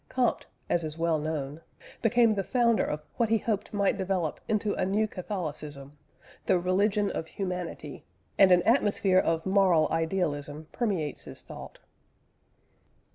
[0.09, 1.61] Comte, as is well known,
[2.01, 5.91] became the founder of what he hoped might develop into a new Catholicism
[6.47, 8.03] the "Religion of Humanity,"
[8.35, 11.77] and an atmosphere of moral idealism permeates his thought.